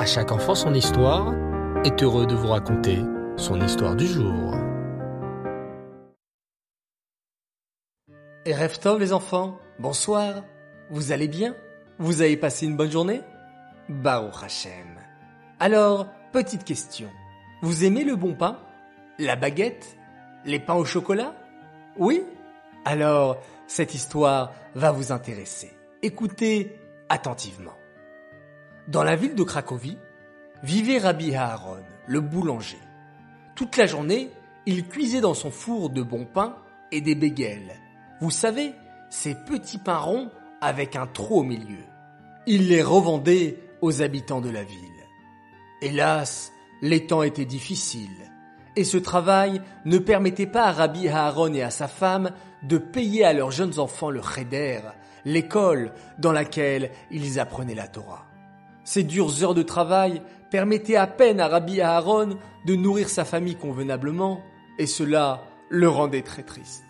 [0.00, 1.34] À chaque enfant son histoire
[1.84, 3.00] est heureux de vous raconter
[3.36, 4.54] son histoire du jour.
[8.46, 10.36] Et Tov les enfants, bonsoir.
[10.88, 11.54] Vous allez bien?
[11.98, 13.20] Vous avez passé une bonne journée?
[13.90, 14.96] Baruch Hashem.
[15.58, 17.10] Alors, petite question.
[17.60, 18.58] Vous aimez le bon pain?
[19.18, 19.98] La baguette?
[20.46, 21.34] Les pains au chocolat?
[21.98, 22.22] Oui?
[22.86, 23.36] Alors,
[23.66, 25.70] cette histoire va vous intéresser.
[26.00, 26.74] Écoutez
[27.10, 27.74] attentivement.
[28.90, 29.98] Dans la ville de Cracovie,
[30.64, 32.80] vivait Rabbi Aaron, le boulanger.
[33.54, 34.30] Toute la journée,
[34.66, 36.56] il cuisait dans son four de bons pains
[36.90, 37.76] et des bégels.
[38.20, 38.72] Vous savez,
[39.08, 41.84] ces petits pains ronds avec un trou au milieu.
[42.48, 45.06] Il les revendait aux habitants de la ville.
[45.82, 46.50] Hélas,
[46.82, 48.32] les temps étaient difficiles,
[48.74, 52.32] et ce travail ne permettait pas à Rabbi Aaron et à sa femme
[52.64, 54.80] de payer à leurs jeunes enfants le cheder,
[55.24, 58.29] l'école dans laquelle ils apprenaient la Torah.
[58.90, 62.30] Ces dures heures de travail permettaient à peine à Rabbi Aaron
[62.66, 64.42] de nourrir sa famille convenablement,
[64.80, 66.82] et cela le rendait très triste.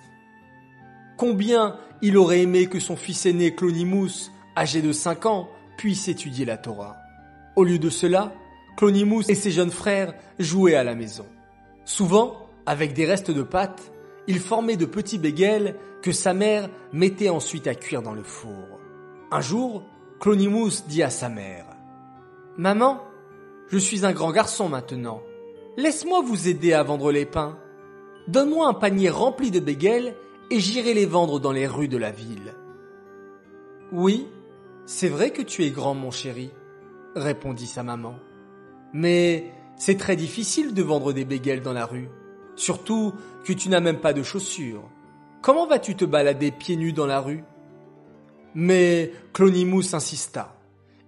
[1.18, 6.46] Combien il aurait aimé que son fils aîné Clonimous, âgé de 5 ans, puisse étudier
[6.46, 6.96] la Torah.
[7.54, 8.32] Au lieu de cela,
[8.78, 11.26] Clonimous et ses jeunes frères jouaient à la maison.
[11.84, 13.92] Souvent, avec des restes de pâtes,
[14.26, 18.80] il formait de petits bégels que sa mère mettait ensuite à cuire dans le four.
[19.30, 19.84] Un jour,
[20.18, 21.66] Clonimous dit à sa mère
[22.60, 23.00] Maman,
[23.68, 25.22] je suis un grand garçon maintenant.
[25.78, 27.58] Laisse-moi vous aider à vendre les pains.
[28.28, 30.14] Donne-moi un panier rempli de bégels
[30.50, 32.54] et j'irai les vendre dans les rues de la ville.
[33.92, 34.26] Oui,
[34.84, 36.50] c'est vrai que tu es grand, mon chéri,
[37.16, 38.16] répondit sa maman.
[38.92, 42.10] Mais c'est très difficile de vendre des bégels dans la rue,
[42.56, 44.86] surtout que tu n'as même pas de chaussures.
[45.40, 47.42] Comment vas-tu te balader pieds nus dans la rue?
[48.54, 50.59] Mais Clonimous insista.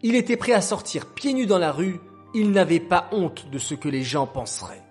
[0.03, 2.00] Il était prêt à sortir pieds nus dans la rue,
[2.34, 4.83] il n'avait pas honte de ce que les gens penseraient,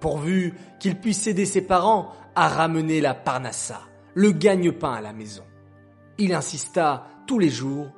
[0.00, 3.80] pourvu qu'il puisse aider ses parents à ramener la parnassa,
[4.14, 5.44] le gagne-pain à la maison.
[6.18, 7.88] Il insista tous les jours,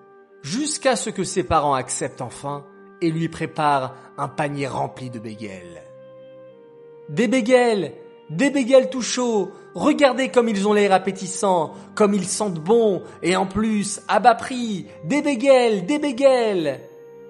[0.42, 2.64] jusqu'à ce que ses parents acceptent enfin
[3.00, 5.82] et lui préparent un panier rempli de bégels.
[7.08, 7.92] Des bégels
[8.30, 13.36] Des bégels tout chauds Regardez comme ils ont l'air appétissants, comme ils sentent bon, et
[13.36, 16.80] en plus, à bas prix Des bégels Des bégels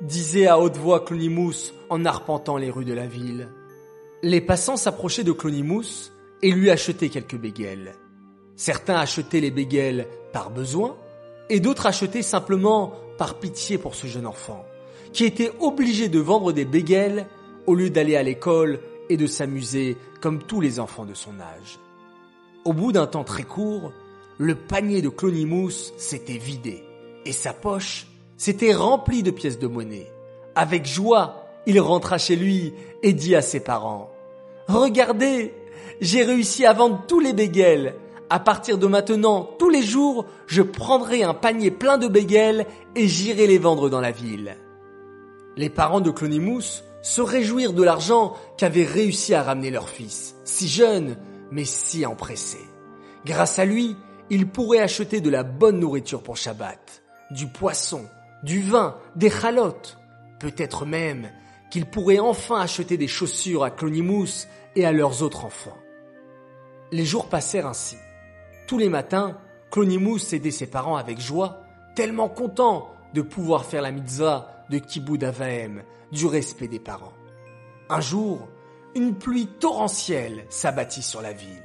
[0.00, 3.48] disait à haute voix Clonimous en arpentant les rues de la ville.
[4.22, 6.10] Les passants s'approchaient de Clonimous
[6.42, 7.94] et lui achetaient quelques bégels.
[8.56, 10.97] Certains achetaient les bégels par besoin,
[11.50, 14.64] et d'autres achetaient simplement par pitié pour ce jeune enfant
[15.12, 17.26] qui était obligé de vendre des bégels
[17.66, 21.78] au lieu d'aller à l'école et de s'amuser comme tous les enfants de son âge.
[22.64, 23.92] Au bout d'un temps très court,
[24.38, 26.82] le panier de Clonimous s'était vidé
[27.24, 30.10] et sa poche s'était remplie de pièces de monnaie.
[30.54, 34.10] Avec joie, il rentra chez lui et dit à ses parents
[34.68, 35.54] Regardez,
[36.00, 37.94] j'ai réussi à vendre tous les bégels.
[38.30, 43.06] À partir de maintenant, tous les jours, je prendrai un panier plein de bégels et
[43.06, 44.56] j'irai les vendre dans la ville.
[45.56, 50.68] Les parents de Clonimous se réjouirent de l'argent qu'avait réussi à ramener leur fils, si
[50.68, 51.16] jeune,
[51.50, 52.58] mais si empressé.
[53.26, 53.96] Grâce à lui,
[54.30, 58.08] ils pourraient acheter de la bonne nourriture pour Shabbat, du poisson,
[58.42, 59.98] du vin, des chalotes.
[60.40, 61.30] Peut-être même
[61.70, 64.46] qu'ils pourraient enfin acheter des chaussures à Clonimous
[64.76, 65.76] et à leurs autres enfants.
[66.92, 67.96] Les jours passèrent ainsi.
[68.66, 69.38] Tous les matins,
[69.70, 71.62] Clonimous aidait ses parents avec joie,
[71.94, 77.12] tellement content de pouvoir faire la mitzvah de Avaem, du respect des parents.
[77.88, 78.49] Un jour,
[78.94, 81.62] une pluie torrentielle s'abattit sur la ville.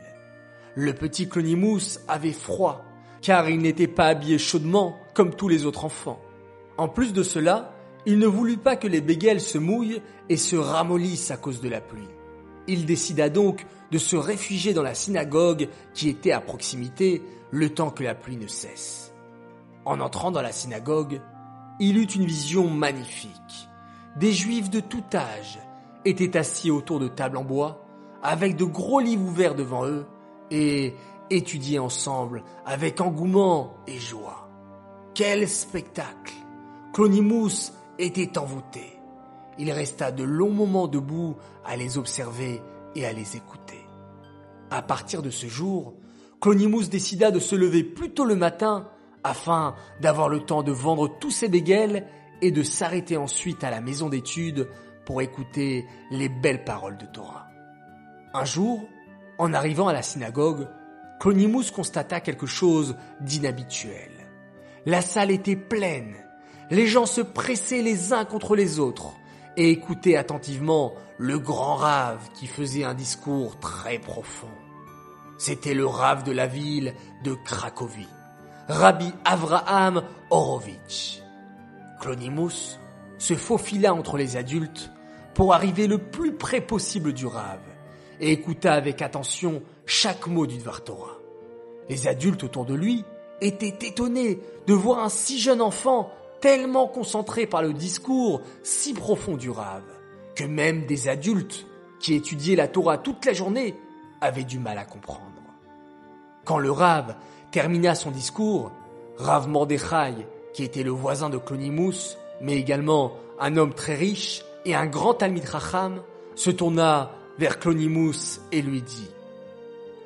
[0.76, 2.84] Le petit Clonimous avait froid,
[3.22, 6.22] car il n'était pas habillé chaudement comme tous les autres enfants.
[6.78, 7.74] En plus de cela,
[8.06, 11.70] il ne voulut pas que les bégels se mouillent et se ramollissent à cause de
[11.70, 12.08] la pluie.
[12.68, 17.90] Il décida donc de se réfugier dans la synagogue qui était à proximité le temps
[17.90, 19.14] que la pluie ne cesse.
[19.86, 21.22] En entrant dans la synagogue,
[21.80, 23.70] il eut une vision magnifique.
[24.16, 25.60] Des juifs de tout âge
[26.06, 27.86] étaient assis autour de tables en bois,
[28.24, 30.06] avec de gros livres ouverts devant eux,
[30.50, 30.96] et
[31.30, 34.50] étudiaient ensemble avec engouement et joie.
[35.14, 36.34] Quel spectacle
[36.94, 38.98] Clonimous était envoûté.
[39.60, 41.36] Il resta de longs moments debout
[41.66, 42.62] à les observer
[42.96, 43.86] et à les écouter.
[44.70, 45.96] À partir de ce jour,
[46.40, 48.88] Clonimous décida de se lever plus tôt le matin
[49.24, 52.06] afin d'avoir le temps de vendre tous ses bégels
[52.42, 54.68] et de s'arrêter ensuite à la maison d'études
[55.06, 57.48] pour écouter les belles paroles de Torah.
[58.34, 58.88] Un jour,
[59.38, 60.68] en arrivant à la synagogue,
[61.20, 64.12] Clonimous constata quelque chose d'inhabituel.
[64.86, 66.16] La salle était pleine,
[66.70, 69.14] les gens se pressaient les uns contre les autres,
[69.58, 74.48] et écoutait attentivement le grand rave qui faisait un discours très profond.
[75.40, 76.94] C'était le rave de la ville
[77.24, 78.08] de Cracovie,
[78.68, 81.24] Rabbi Avraham Horowitz.
[82.02, 82.78] Clonimus
[83.18, 84.92] se faufila entre les adultes
[85.34, 87.62] pour arriver le plus près possible du rave
[88.20, 91.18] et écouta avec attention chaque mot du Dvar Torah.
[91.88, 93.06] Les adultes autour de lui
[93.40, 96.12] étaient étonnés de voir un si jeune enfant
[96.42, 99.84] tellement concentré par le discours si profond du Rav,
[100.36, 101.66] que même des adultes
[102.02, 103.76] qui étudiaient la Torah toute la journée
[104.20, 105.47] avaient du mal à comprendre.
[106.48, 107.14] Quand le Rav
[107.52, 108.72] termina son discours,
[109.18, 110.14] Rav Mordechai,
[110.54, 115.14] qui était le voisin de Clonimus, mais également un homme très riche et un grand
[115.14, 116.02] Talmid Racham,
[116.36, 119.10] se tourna vers Clonimus et lui dit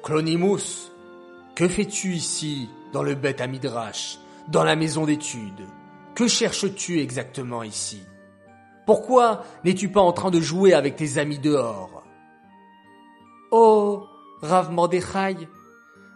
[0.02, 0.90] Clonimus,
[1.54, 4.18] que fais-tu ici dans le Beth Amidrash,
[4.48, 5.68] dans la maison d'études?
[6.16, 8.02] Que cherches-tu exactement ici?
[8.88, 12.02] Pourquoi n'es-tu pas en train de jouer avec tes amis dehors?
[13.52, 14.08] Oh,
[14.42, 15.38] Rav Mordechai,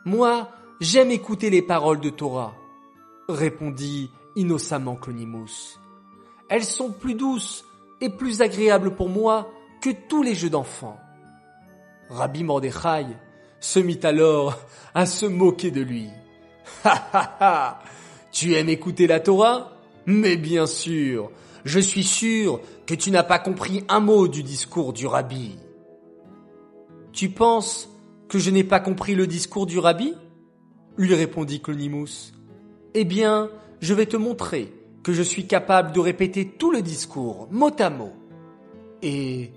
[0.06, 0.50] moi,
[0.80, 2.54] j'aime écouter les paroles de Torah,
[3.28, 5.80] répondit innocemment Clonimus.
[6.48, 7.66] Elles sont plus douces
[8.02, 9.50] et plus agréables pour moi
[9.82, 11.00] que tous les jeux d'enfants.
[12.10, 13.08] Rabbi Mordechai
[13.60, 14.60] se mit alors
[14.94, 16.10] à se moquer de lui.
[16.84, 17.80] Ha ha ha
[18.32, 19.72] Tu aimes écouter la Torah?
[20.06, 21.32] Mais bien sûr,
[21.64, 25.58] je suis sûr que tu n'as pas compris un mot du discours du rabbi.
[27.12, 27.90] Tu penses
[28.28, 30.14] que je n'ai pas compris le discours du rabbi?
[30.98, 32.34] Lui répondit Clonimus.
[32.94, 33.50] Eh bien,
[33.82, 34.74] je vais te montrer
[35.04, 38.14] que je suis capable de répéter tout le discours, mot à mot.
[39.02, 39.52] Et,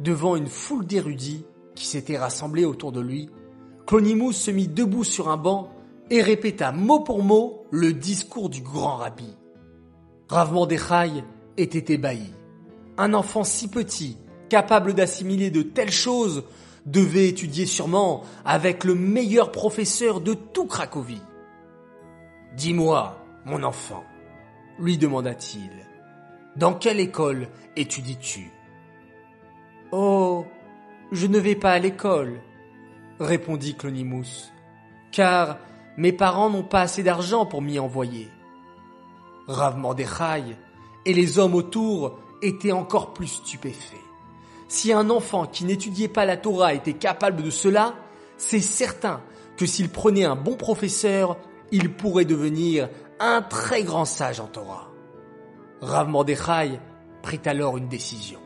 [0.00, 1.44] devant une foule d'érudits
[1.74, 3.30] qui s'étaient rassemblés autour de lui,
[3.86, 5.70] Clonimus se mit debout sur un banc
[6.10, 9.36] et répéta mot pour mot le discours du grand rabbi.
[10.28, 11.24] Rav Mordechai
[11.56, 12.30] était ébahi.
[12.98, 14.16] Un enfant si petit,
[14.48, 16.44] capable d'assimiler de telles choses,
[16.86, 21.22] devait étudier sûrement avec le meilleur professeur de tout Cracovie.
[22.56, 24.04] Dis-moi, mon enfant,
[24.78, 25.70] lui demanda-t-il,
[26.56, 28.50] dans quelle école étudies-tu?
[29.92, 30.44] Oh,
[31.12, 32.40] je ne vais pas à l'école,
[33.18, 34.52] répondit Clonimus,
[35.12, 35.58] car
[35.96, 38.28] mes parents n'ont pas assez d'argent pour m'y envoyer.
[39.46, 40.56] Rav Mordechai
[41.04, 44.09] et les hommes autour étaient encore plus stupéfaits.
[44.70, 47.96] Si un enfant qui n'étudiait pas la Torah était capable de cela,
[48.36, 49.20] c'est certain
[49.56, 51.38] que s'il prenait un bon professeur,
[51.72, 52.88] il pourrait devenir
[53.18, 54.88] un très grand sage en Torah.
[55.80, 56.78] Rav Mordechai
[57.20, 58.38] prit alors une décision.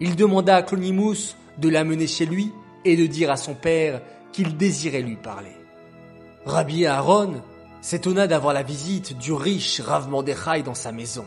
[0.00, 2.54] Il demanda à Clonimus de l'amener chez lui
[2.86, 4.00] et de dire à son père
[4.32, 5.52] qu'il désirait lui parler.
[6.46, 7.42] Rabbi Aaron
[7.82, 11.26] s'étonna d'avoir la visite du riche Rav Mordechai dans sa maison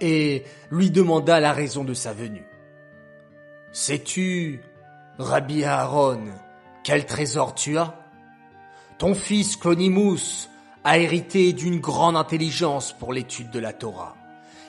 [0.00, 0.42] et
[0.72, 2.44] lui demanda la raison de sa venue.
[3.72, 4.60] Sais-tu,
[5.18, 6.24] Rabbi Aaron,
[6.82, 7.94] quel trésor tu as?
[8.96, 10.48] Ton fils Clonimus
[10.84, 14.16] a hérité d'une grande intelligence pour l'étude de la Torah.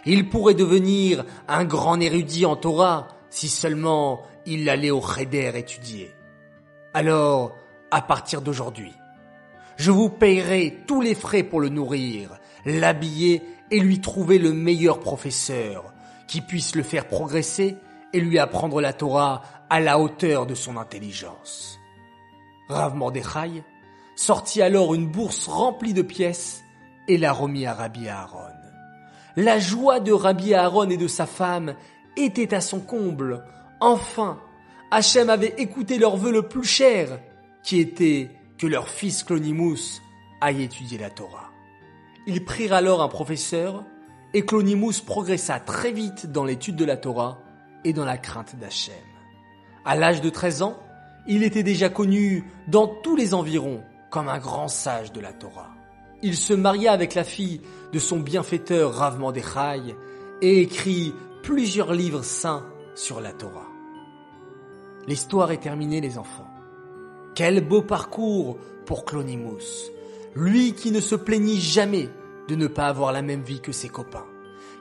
[0.05, 6.13] Il pourrait devenir un grand érudit en Torah si seulement il allait au Cheder étudier.
[6.93, 7.55] Alors,
[7.91, 8.91] à partir d'aujourd'hui,
[9.77, 14.99] je vous payerai tous les frais pour le nourrir, l'habiller et lui trouver le meilleur
[14.99, 15.93] professeur
[16.27, 17.77] qui puisse le faire progresser
[18.13, 21.79] et lui apprendre la Torah à la hauteur de son intelligence.
[22.67, 23.63] Rav Mordechai
[24.15, 26.63] sortit alors une bourse remplie de pièces
[27.07, 28.53] et la remit à Rabbi Aaron.
[29.35, 31.75] La joie de Rabbi Aaron et de sa femme
[32.17, 33.43] était à son comble.
[33.79, 34.39] Enfin,
[34.91, 37.19] Hachem avait écouté leur vœu le plus cher,
[37.63, 40.01] qui était que leur fils Clonimus
[40.41, 41.51] aille étudier la Torah.
[42.27, 43.83] Ils prirent alors un professeur,
[44.33, 47.39] et Clonimus progressa très vite dans l'étude de la Torah
[47.83, 48.93] et dans la crainte d'Hachem.
[49.85, 50.77] À l'âge de 13 ans,
[51.27, 55.69] il était déjà connu dans tous les environs comme un grand sage de la Torah.
[56.21, 57.61] Il se maria avec la fille
[57.93, 59.19] de son bienfaiteur Rav
[60.41, 63.67] et écrit plusieurs livres saints sur la Torah.
[65.07, 66.47] L'histoire est terminée les enfants.
[67.35, 69.91] Quel beau parcours pour Clonimus,
[70.35, 72.09] lui qui ne se plaignit jamais
[72.47, 74.25] de ne pas avoir la même vie que ses copains,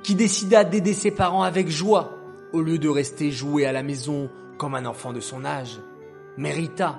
[0.03, 2.18] qui décida d'aider ses parents avec joie
[2.53, 5.81] au lieu de rester jouer à la maison comme un enfant de son âge,
[6.37, 6.99] mérita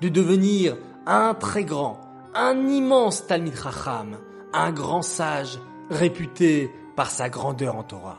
[0.00, 0.76] de devenir
[1.06, 2.00] un très grand,
[2.34, 4.18] un immense Talmid Chacham,
[4.52, 5.58] un grand sage
[5.90, 8.18] réputé par sa grandeur en Torah.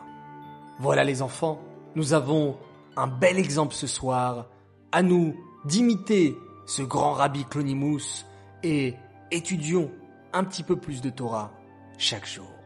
[0.79, 1.61] Voilà les enfants,
[1.95, 2.57] nous avons
[2.95, 4.47] un bel exemple ce soir,
[4.91, 8.25] à nous d'imiter ce grand rabbi Clonimus
[8.63, 8.95] et
[9.31, 9.91] étudions
[10.33, 11.51] un petit peu plus de Torah
[11.97, 12.58] chaque jour.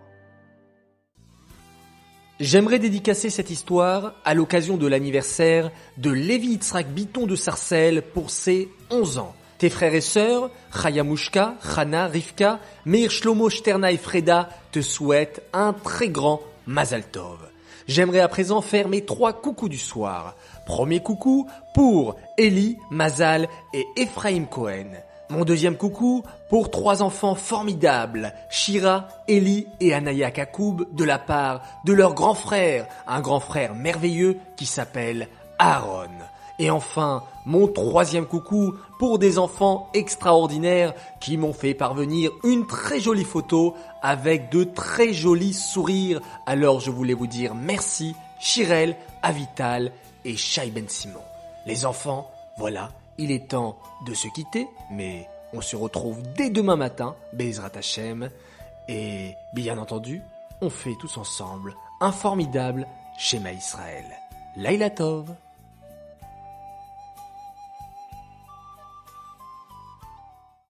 [2.43, 8.31] J'aimerais dédicacer cette histoire à l'occasion de l'anniversaire de Lévi Yitzhak Biton de Sarcelles pour
[8.31, 9.33] ses 11 ans.
[9.59, 15.41] Tes frères et sœurs, Chaya Mushka, Chana, Rivka, Meir Shlomo, Shterna et Freda te souhaitent
[15.53, 17.39] un très grand Mazal Tov.
[17.87, 20.35] J'aimerais à présent faire mes trois coucous du soir.
[20.65, 24.91] Premier coucou pour Eli, Mazal et Ephraim Cohen.
[25.33, 31.63] Mon deuxième coucou pour trois enfants formidables, Shira, Eli et Anaya Kakoub, de la part
[31.85, 36.11] de leur grand frère, un grand frère merveilleux qui s'appelle Aaron.
[36.59, 42.99] Et enfin, mon troisième coucou pour des enfants extraordinaires qui m'ont fait parvenir une très
[42.99, 43.73] jolie photo
[44.03, 46.21] avec de très jolis sourires.
[46.45, 49.93] Alors je voulais vous dire merci, Chirel, Avital
[50.25, 51.21] et Shai Ben Simon.
[51.65, 56.75] Les enfants, voilà, il est temps de se quitter, mais on se retrouve dès demain
[56.75, 58.29] matin, Bezrat Hashem,
[58.87, 60.21] et bien entendu,
[60.61, 64.05] on fait tous ensemble un formidable schéma Israël.
[64.55, 65.33] Laila Tov